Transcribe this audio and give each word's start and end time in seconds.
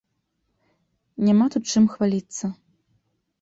Няма 1.27 1.45
тут 1.57 1.63
чым 1.75 1.83
хваліцца. 1.93 2.45